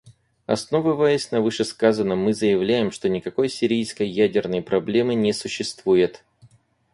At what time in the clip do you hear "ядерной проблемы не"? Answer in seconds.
4.07-5.31